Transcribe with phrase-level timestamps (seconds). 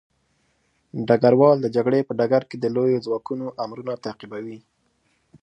[1.07, 4.57] ډګروال د جګړې په ډګر کې د لويو ځواکونو امرونه تعقیبوي.